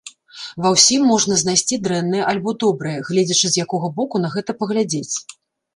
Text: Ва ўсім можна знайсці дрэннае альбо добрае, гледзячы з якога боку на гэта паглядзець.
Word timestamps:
Ва 0.63 0.69
ўсім 0.75 1.01
можна 1.11 1.37
знайсці 1.43 1.75
дрэннае 1.89 2.23
альбо 2.33 2.55
добрае, 2.65 2.95
гледзячы 3.11 3.45
з 3.49 3.65
якога 3.69 3.87
боку 4.01 4.15
на 4.27 4.35
гэта 4.39 4.51
паглядзець. 4.63 5.15